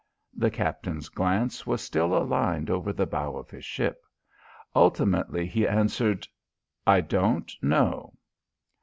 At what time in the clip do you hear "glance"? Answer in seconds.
1.09-1.67